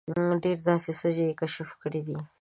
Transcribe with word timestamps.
ډېر 0.43 0.57
داسې 0.69 0.91
څه 0.99 1.07
یې 1.17 1.37
کشف 1.39 1.69
کړي 1.81 2.01
دي. 2.07 2.17